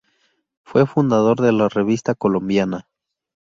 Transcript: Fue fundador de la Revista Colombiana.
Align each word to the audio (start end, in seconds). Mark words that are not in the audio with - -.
Fue 0.63 0.87
fundador 0.87 1.39
de 1.41 1.51
la 1.51 1.69
Revista 1.69 2.15
Colombiana. 2.15 2.87